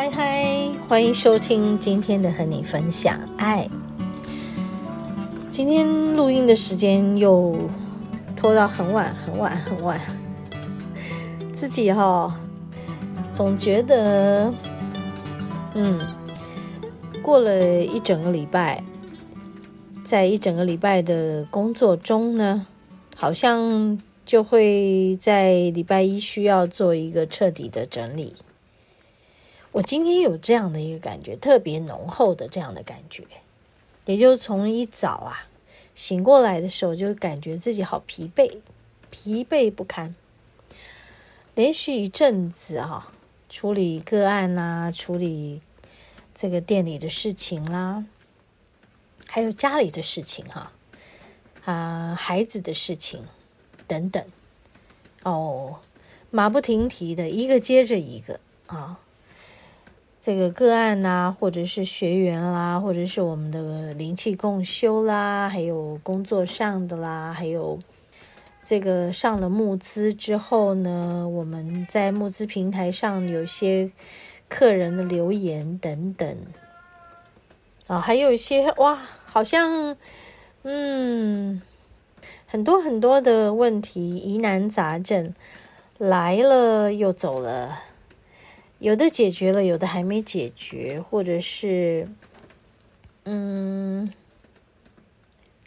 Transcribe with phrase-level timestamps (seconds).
[0.00, 3.68] 嗨嗨，欢迎收听今天的和你分享爱。
[5.50, 7.54] 今天录音的时间又
[8.34, 10.00] 拖到很晚很晚很晚，
[11.52, 12.34] 自己哈、哦、
[13.30, 14.50] 总觉得，
[15.74, 16.00] 嗯，
[17.22, 18.82] 过了一整个礼拜，
[20.02, 22.66] 在一整个礼拜的工作中呢，
[23.14, 28.32] 好像就会在礼拜一需要做一个彻底的整理。
[29.72, 33.24] 我今天有这样的一个感觉，特别浓厚的这样的感觉，
[34.04, 35.46] 也就从一早啊
[35.94, 38.58] 醒过来的时候，就感觉自己好疲惫，
[39.10, 40.16] 疲惫不堪。
[41.54, 43.12] 连续一阵子、啊，
[43.48, 45.60] 处理个案呐，处理
[46.34, 48.04] 这个店里的事情啦，
[49.28, 50.72] 还有家里的事情哈，
[51.64, 53.24] 啊，孩子的事情
[53.86, 54.24] 等等，
[55.22, 55.78] 哦，
[56.30, 58.98] 马不停蹄的一个接着一个啊。
[60.30, 67.76] 这个个案呐，或者是学员啦，或者是我们的灵气共修啦，还有工作上的啦，还有
[68.62, 73.90] 这个上了募资之后呢，我们在募资平台上有些
[74.48, 76.36] 客人的留言等等
[77.88, 79.96] 啊，还有一些哇，好像
[80.62, 81.60] 嗯，
[82.46, 85.34] 很多很多的问题疑难杂症
[85.98, 87.80] 来了又走了。
[88.80, 92.08] 有的解决了，有的还没解决，或者是，
[93.24, 94.10] 嗯，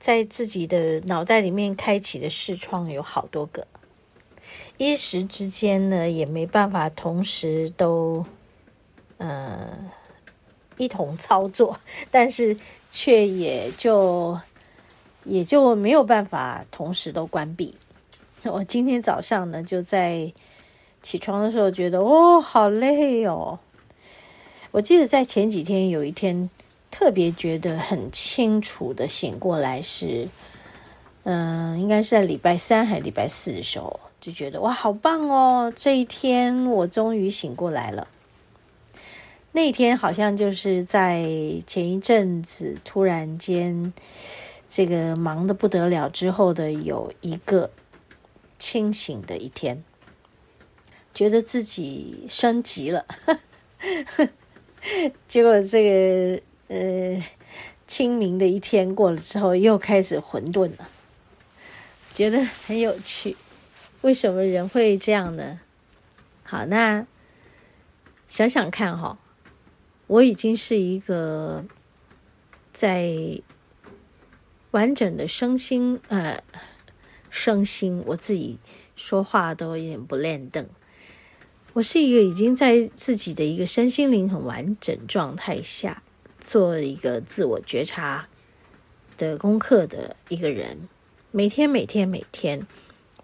[0.00, 3.68] 在自己的脑袋里面开启的视窗有好多个，
[4.76, 8.26] 一时之间呢，也没办法同时都，
[9.18, 9.88] 嗯，
[10.76, 11.78] 一同操作，
[12.10, 12.56] 但是
[12.90, 14.36] 却也就
[15.22, 17.76] 也就没有办法同时都关闭。
[18.42, 20.32] 我今天早上呢，就在。
[21.06, 23.60] 起床的时候觉得哦，好累哦。
[24.72, 26.50] 我记得在前几天有一天
[26.90, 30.28] 特别觉得很清楚的醒过来是，
[31.22, 35.72] 嗯、应该是在礼拜三还是礼拜四的时候，就觉得哇，好棒哦！
[35.76, 38.08] 这一天我终于醒过来了。
[39.52, 41.22] 那天好像就是在
[41.68, 43.92] 前一阵子突然间
[44.68, 47.70] 这个忙得不得了之后的有一个
[48.58, 49.84] 清醒的一天。
[51.16, 53.06] 觉得自己升级了，
[55.26, 57.24] 结果这个呃
[57.86, 60.90] 清明的一天过了之后，又开始混沌了，
[62.12, 63.34] 觉得很有趣。
[64.02, 65.58] 为什么人会这样呢？
[66.42, 67.06] 好，那
[68.28, 69.18] 想想看哈，
[70.08, 71.64] 我已经是一个
[72.72, 73.40] 在
[74.72, 76.42] 完整的身心呃
[77.30, 78.58] 身心，我自己
[78.94, 80.68] 说话都有点不练邓。
[81.76, 86.02] 我是一个已经在自己的一个身心灵很完整状态下
[86.40, 88.28] 做一个自我觉察
[89.18, 90.88] 的功课的一个人，
[91.32, 92.66] 每天每天每天，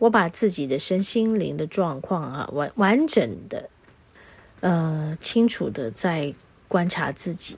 [0.00, 3.70] 我把自己的身心灵的状况啊完完整的，
[4.60, 6.34] 呃清楚的在
[6.68, 7.56] 观察自己，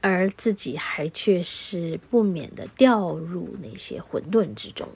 [0.00, 4.88] 而自己还却是不免的掉入那些混沌之中，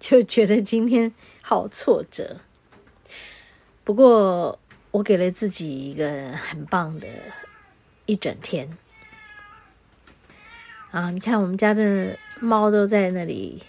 [0.00, 2.40] 就觉得今天好挫折。
[3.84, 4.58] 不过，
[4.92, 7.06] 我给了自己一个很棒的
[8.06, 8.78] 一整天
[10.90, 11.10] 啊！
[11.10, 13.62] 你看，我们家的猫都在那里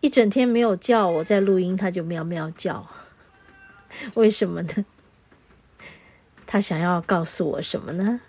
[0.00, 2.86] 一整天没有叫，我在录音，它就喵喵叫。
[4.14, 4.84] 为什么呢？
[6.46, 8.20] 它想要告诉我什么呢？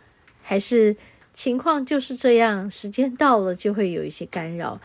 [0.42, 0.98] 还是
[1.32, 2.72] 情况就是这样？
[2.72, 4.82] 时间到了就会有一些干扰，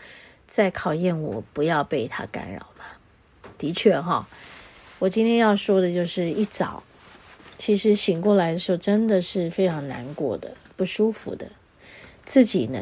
[0.47, 2.85] 在考验我不要被它干扰嘛？
[3.57, 4.29] 的确，哈。
[5.01, 6.83] 我今天要说的就是一早，
[7.57, 11.49] 其实醒过来的时候真的是非常难过的、不舒服的。
[12.27, 12.81] 自己呢，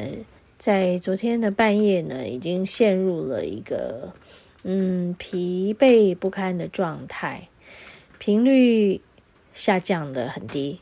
[0.56, 4.14] 在昨天的半夜呢，已经陷入了一个
[4.62, 7.48] 嗯疲惫不堪的状态，
[8.19, 9.02] 频率
[9.52, 10.80] 下降的很低，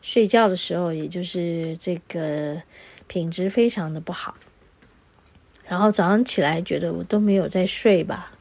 [0.00, 2.62] 睡觉的时候也就是这个
[3.08, 4.36] 品质非常的不好。
[5.66, 8.32] 然后早上起来觉得我都没有在睡吧。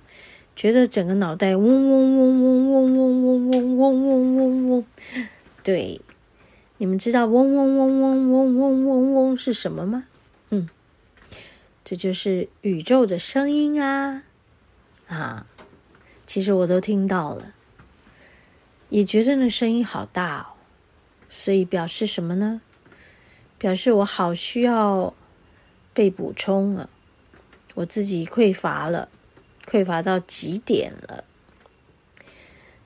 [0.56, 4.86] 觉得整个脑袋嗡嗡嗡嗡嗡嗡嗡嗡嗡嗡嗡，
[5.64, 6.00] 对，
[6.78, 10.06] 你们知道嗡嗡嗡嗡嗡嗡嗡嗡是什么吗？
[10.50, 10.70] 嗯，
[11.84, 14.24] 这就是宇宙的声音啊！
[15.08, 15.46] 啊，
[16.26, 17.54] 其实我都听到了，
[18.90, 20.46] 也觉得那声音好大哦，
[21.30, 22.62] 所以表示什么呢？
[23.58, 25.14] 表示我好需要
[25.94, 26.90] 被补充了，
[27.76, 29.10] 我自己匮乏了，
[29.68, 31.24] 匮乏到极点了。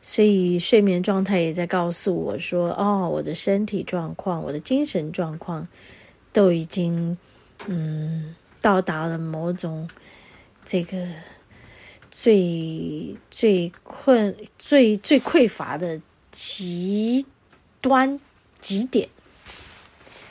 [0.02, 5.68] 所以睡眠状态也在告诉我说：“哦，我的身体状况，我的精神状况，
[6.32, 7.18] 都已经
[7.68, 9.90] 嗯到达了某种
[10.64, 11.06] 这个
[12.10, 16.02] 最最困、最最匮乏的
[16.32, 17.26] 极
[17.82, 18.20] 端
[18.62, 19.10] 极点。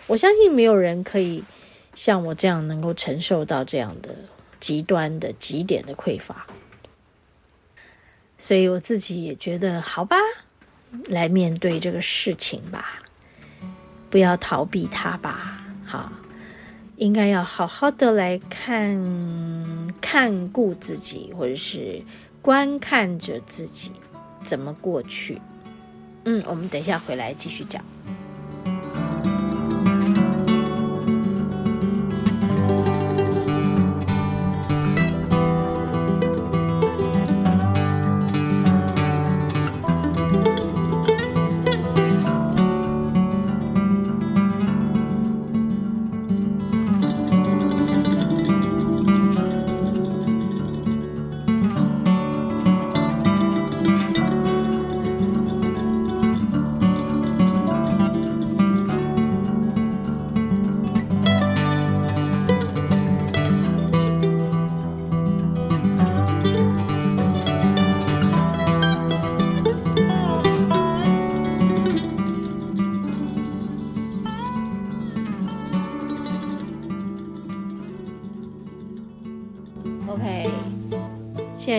[0.07, 1.45] 我相信没有人可以
[1.95, 4.17] 像我这样能够承受到这样的
[4.61, 6.47] 极端的极点的匮乏。”
[8.39, 10.17] 所以我自己也觉得，好吧，
[11.09, 13.01] 来面对这个事情吧，
[14.09, 15.65] 不要逃避它吧。
[15.85, 16.13] 好，
[16.97, 22.01] 应该要好好的来看看顾自己，或者是
[22.41, 23.91] 观看着自己
[24.45, 25.41] 怎么过去。
[26.25, 27.85] 嗯，我们等一下回来继续讲。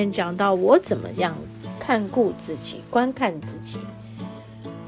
[0.06, 1.36] 讲到我怎么样
[1.80, 3.80] 看顾自己、观看自己，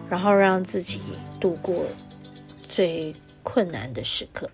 [0.10, 1.00] 然后让自己
[1.40, 1.86] 度过
[2.69, 4.50] 最困难的时刻。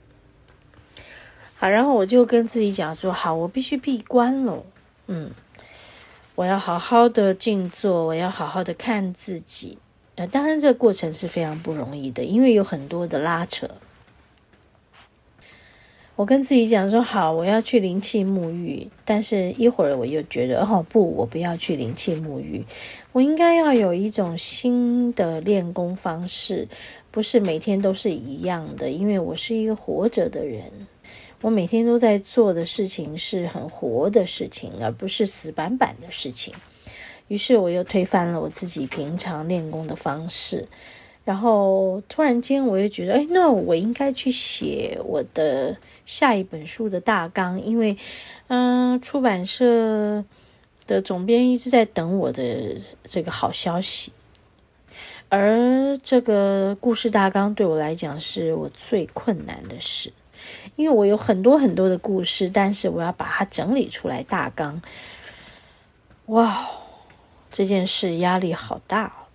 [1.58, 4.64] 好，然后我就跟自己讲说：好，我必须闭关了。
[5.08, 5.32] 嗯，
[6.36, 9.78] 我要好好的静坐，我要好好的看自己。
[10.16, 13.70] 呃，当然这个过程是非常不容易的，因为有很多的拉扯。
[16.18, 22.66] 我跟自己讲说好，我要去灵气沐浴，但是一会儿我又觉得哦不，我不要去灵气沐浴，
[23.12, 26.68] 我应该要有一种新的练功方式，
[27.12, 30.64] 不是每天都是一样的，因为我是一个活着的人，
[31.42, 36.52] 我每天都在做的事情是很活的事情，而不是死板板的事情。
[37.28, 40.66] 于是我又推翻了我自己平常练功的方式，
[41.28, 45.76] 然后突然间我又觉得，哎，那我应该去写我的。
[46.08, 47.98] 下一本书的大纲，因为，
[48.48, 50.24] 嗯、出版社
[50.88, 54.14] 的总编一直在等我的这个好消息，
[55.28, 60.14] 而这个故事大纲对我来讲是我最困难的事，
[60.78, 64.82] 因为我有很多很多的故事，但是我要把它整理出来大纲，
[66.28, 66.66] 哇，
[67.52, 69.27] 这件事压力好大哦。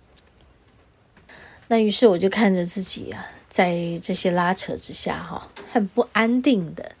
[1.73, 3.25] 那于是我就看着自己啊。
[3.49, 6.91] 在这些拉扯之下，哈，很不安定的，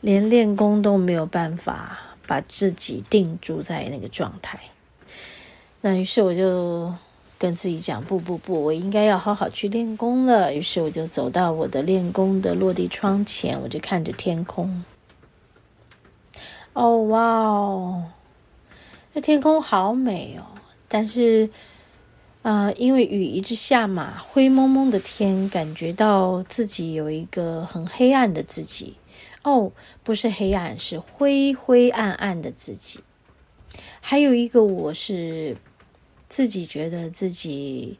[0.00, 4.60] 连练功都没有办法把自己定住在那个状态。
[5.80, 6.94] 那于是我就
[7.36, 10.54] 跟自己讲：不不不，我应该要好好去练功了。
[10.54, 14.84] 于是我就走到我的练功的落地窗前，我就看着天空。
[16.74, 18.04] 哦，哇哦，
[19.12, 20.46] 那天空好美哦，
[20.86, 21.50] 但是。
[22.46, 28.94] 啊、呃，因为雨一直下嘛，灰蒙蒙的天，感觉到自己有一个很黑暗的自己。
[29.42, 29.72] 哦，
[30.04, 33.00] 不是黑暗，是灰灰暗暗的自己。
[34.00, 35.56] 还有一个，我是
[36.28, 37.98] 自己觉得自己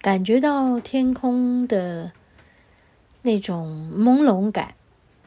[0.00, 2.10] 感觉到天空的
[3.20, 4.74] 那种朦胧感，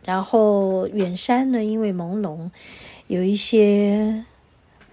[0.04, 2.50] 然后远山呢，因为朦胧，
[3.06, 4.26] 有一些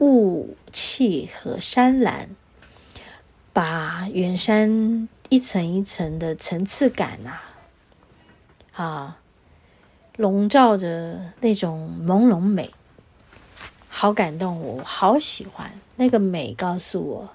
[0.01, 2.29] 雾气和山岚。
[3.55, 7.39] 把远山一层一层的层次感呐、
[8.73, 9.19] 啊，啊，
[10.17, 12.75] 笼罩着那种朦胧美，
[13.89, 17.31] 好感动我，我好喜欢那个美，告诉我，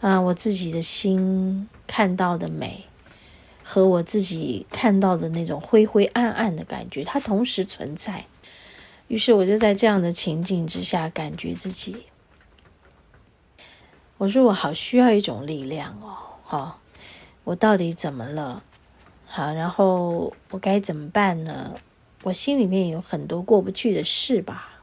[0.00, 2.84] 啊，我自己的心看到的美，
[3.64, 8.26] 和我自己看到的那种灰灰暗暗的感觉，它同时存在。
[9.08, 12.06] 于是我就在这样的情境之下，感觉自己。
[14.18, 16.78] 我说我好需要一种力量哦，哈，
[17.42, 18.62] 我到底怎么了？
[19.26, 21.74] 好，然后我该怎么办呢？
[22.22, 24.80] 我心里面有很多过不去的事吧。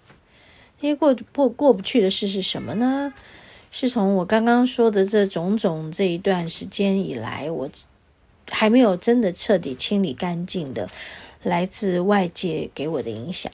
[0.79, 3.13] 那些过过过不去的事是什么呢？
[3.71, 7.69] 是从我刚刚说的这种种这一段时间以来，我
[8.49, 10.89] 还没有真的彻底清理干净的
[11.41, 13.49] 来自外界给我的影响。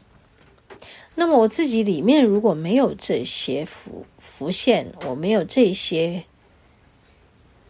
[1.19, 6.23] 那么我自己里面如果没有这些浮浮现，我没有这些。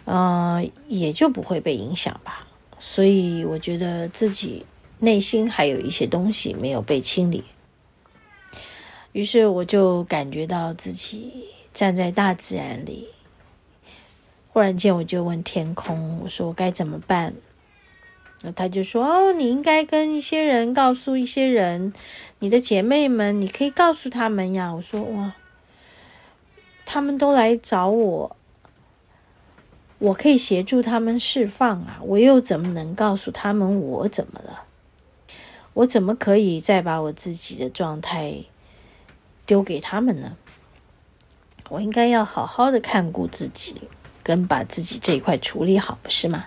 [0.04, 2.46] 呃，也就不会被影响吧。
[2.78, 4.66] 所以我觉得自己
[5.00, 7.44] 内心还有一些东西没有被清理。
[9.14, 13.08] 于是我就感觉到自己站在大自然里，
[14.50, 17.34] 忽然间我就问天空：“我说我该怎么办？”
[18.42, 21.94] 那他就说：“哦，你应该跟一些人告诉一些人，
[22.40, 25.34] 你的姐妹们，你可以告诉他们呀。”我说：“哇，
[26.86, 28.36] 他们都来找我。”
[30.00, 34.62] 我可以协助他们释放啊，我又怎么能告诉他们我怎么了？
[35.74, 38.44] 我怎么可以再把我自己的状态
[39.48, 40.38] 丢给他们呢？
[41.70, 43.74] 我应该要好好的看顾自己，
[44.22, 46.46] 跟把自己这一块处理好，不是吗？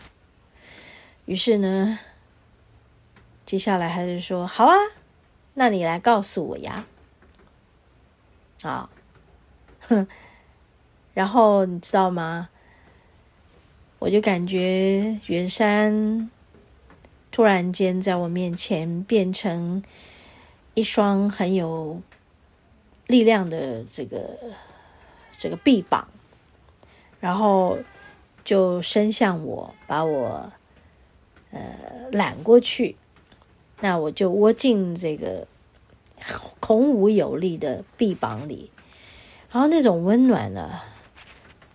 [1.30, 1.96] 于是呢，
[3.46, 4.74] 接下来还是说好啊，
[5.54, 6.84] 那你来告诉我呀，
[8.62, 8.90] 啊，
[9.82, 10.08] 哼，
[11.14, 12.48] 然后你知道吗？
[14.00, 16.28] 我就感觉袁山
[17.30, 19.84] 突然间在我面前变成
[20.74, 22.02] 一双很有
[23.06, 24.36] 力量的这个
[25.38, 26.08] 这个臂膀，
[27.20, 27.78] 然后
[28.42, 30.52] 就伸向我，把我
[31.50, 31.60] 呃
[32.12, 32.96] 揽过去，
[33.80, 35.46] 那我就窝进这个
[36.60, 38.70] 孔武有力的臂膀里，
[39.50, 40.80] 然后那种温暖呢，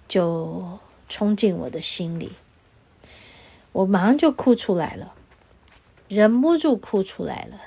[0.08, 0.80] 就。
[1.08, 2.32] 冲进我的心里，
[3.74, 5.14] 我马上就哭出来了，
[6.08, 7.62] 忍不住哭出来了。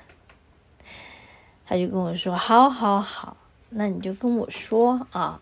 [1.65, 3.37] 他就跟我说：“好好好，
[3.71, 5.41] 那你就跟我说啊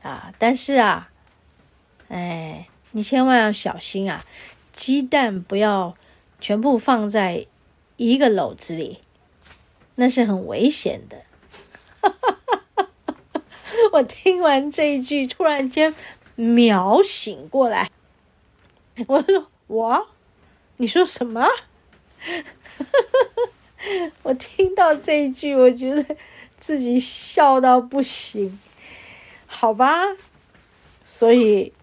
[0.00, 0.32] 啊！
[0.38, 1.10] 但是啊，
[2.08, 4.24] 哎，你千万要小心啊，
[4.72, 5.96] 鸡蛋不要
[6.40, 7.46] 全部放在
[7.96, 8.98] 一个篓子里，
[9.96, 11.22] 那是很危险的。
[13.92, 15.94] ”我听完这一句，突然间。
[16.34, 17.90] 秒醒过来，
[19.06, 20.08] 我说：“我，
[20.78, 21.46] 你说什么？”
[24.24, 26.16] 我听到这一句，我觉得
[26.58, 28.58] 自己笑到不行。
[29.46, 30.16] 好吧，
[31.04, 31.74] 所以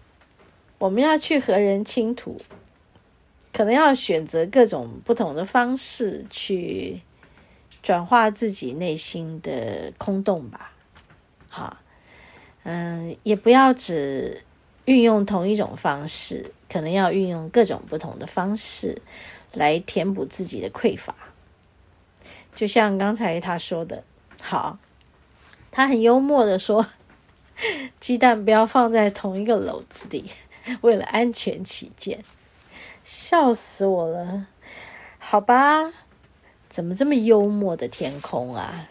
[0.78, 2.36] 我们要去和人倾吐，
[3.52, 7.00] 可能要选择各种不同的方式去
[7.82, 10.72] 转化自己内心的空洞吧。
[11.48, 11.76] 好，
[12.64, 14.42] 嗯，也不要只。
[14.86, 19.00] 运用同一种方式，可能要运用各种不同的方式
[19.52, 21.14] 来填补自己的匮乏。
[22.56, 24.02] 就像刚才他说的，
[24.40, 24.78] 好，
[25.70, 26.84] 他很幽默的说
[28.00, 30.28] ：“鸡蛋不要放在同一个篓子里，
[30.80, 32.24] 为了安全起见。”
[33.12, 34.46] 笑死我了，
[35.18, 35.92] 好吧，
[36.68, 38.88] 怎么这么幽默的天空啊？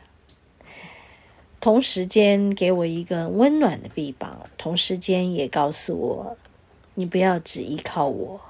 [1.62, 6.38] 同时间给我一个温暖的臂膀，同时间也告诉我，
[6.96, 8.42] 你不要只依靠我。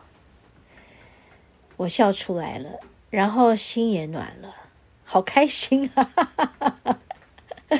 [1.77, 2.71] 我笑出来了，
[3.11, 4.55] 然后心也暖了，
[5.05, 6.99] 好开心啊！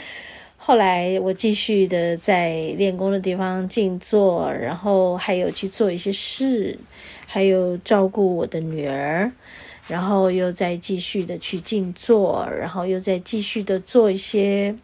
[0.58, 6.78] 后来我继续的在练功的地方静坐，然后还有去做一些事，
[7.32, 9.32] 还有照顾我的女儿，
[9.88, 14.76] 然后又再继续的去静坐，然后又再继续的做一些。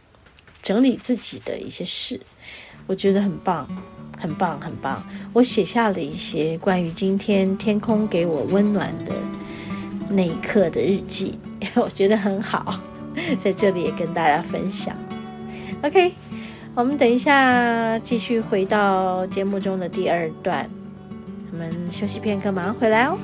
[0.62, 2.20] 整理自己的一些事，
[2.88, 3.70] 我觉得很棒，
[4.18, 5.08] 很棒，很棒。
[5.32, 9.14] 我写下了一些关于今天天空给我温暖的
[10.10, 11.38] 那一刻的日记，
[11.78, 12.82] 我觉得很好，
[13.40, 14.98] 在这里也跟大家分享。
[15.84, 16.12] OK，
[16.74, 20.68] 我们等一下继续回到节目中的第二段，
[21.56, 23.18] 我们休息片刻，马上回来哦。